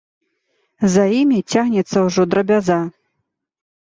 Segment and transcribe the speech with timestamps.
[0.93, 2.79] За імі цягнецца ўжо драбяза.